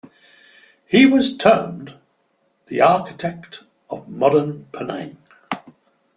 He 0.87 1.05
was 1.05 1.37
termed 1.37 1.93
the 2.65 2.81
"Architect 2.81 3.65
of 3.87 4.09
Modern 4.09 4.65
Penang". 4.71 5.17